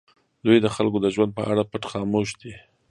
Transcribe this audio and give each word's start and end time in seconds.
دوی 0.45 0.57
د 0.61 0.67
خلکو 0.75 0.97
د 1.01 1.07
ژوند 1.15 1.31
په 1.37 1.41
اړه 1.51 1.63
پټ 1.71 1.83
خاموش 1.91 2.29
دي. 2.41 2.53